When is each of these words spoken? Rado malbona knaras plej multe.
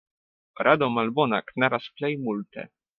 Rado 0.67 0.87
malbona 0.95 1.43
knaras 1.53 1.91
plej 1.99 2.15
multe. 2.27 2.71